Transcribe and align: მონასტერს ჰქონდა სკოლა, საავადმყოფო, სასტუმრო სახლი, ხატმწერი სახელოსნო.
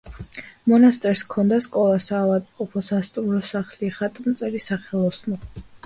მონასტერს 0.71 1.21
ჰქონდა 1.27 1.59
სკოლა, 1.67 2.01
საავადმყოფო, 2.07 2.83
სასტუმრო 2.91 3.45
სახლი, 3.53 3.95
ხატმწერი 4.01 4.67
სახელოსნო. 4.71 5.45